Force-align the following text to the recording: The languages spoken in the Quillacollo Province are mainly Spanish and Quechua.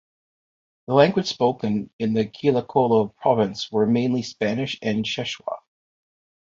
The 0.87 0.95
languages 0.95 1.29
spoken 1.29 1.91
in 1.99 2.13
the 2.15 2.25
Quillacollo 2.25 3.13
Province 3.17 3.69
are 3.71 3.85
mainly 3.85 4.23
Spanish 4.23 4.79
and 4.81 5.05
Quechua. 5.05 5.59